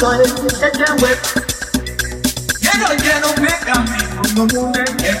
[0.00, 0.16] soy
[0.62, 1.18] el que web.
[2.58, 5.20] Quiero, quiero, pégame, como un mundo en el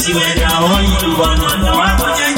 [0.00, 2.29] siwe na onyi lubano na wako